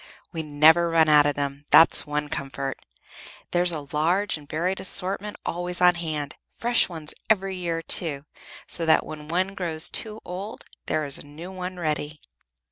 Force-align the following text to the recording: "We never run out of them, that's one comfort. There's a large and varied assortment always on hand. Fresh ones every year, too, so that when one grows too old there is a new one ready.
"We 0.31 0.41
never 0.41 0.89
run 0.89 1.07
out 1.09 1.27
of 1.27 1.35
them, 1.35 1.65
that's 1.69 2.07
one 2.07 2.27
comfort. 2.27 2.79
There's 3.51 3.71
a 3.71 3.81
large 3.91 4.35
and 4.35 4.49
varied 4.49 4.79
assortment 4.79 5.37
always 5.45 5.79
on 5.79 5.93
hand. 5.93 6.37
Fresh 6.49 6.89
ones 6.89 7.13
every 7.29 7.55
year, 7.55 7.83
too, 7.83 8.25
so 8.65 8.83
that 8.87 9.05
when 9.05 9.27
one 9.27 9.53
grows 9.53 9.89
too 9.89 10.19
old 10.25 10.65
there 10.87 11.05
is 11.05 11.19
a 11.19 11.23
new 11.23 11.51
one 11.51 11.77
ready. 11.77 12.19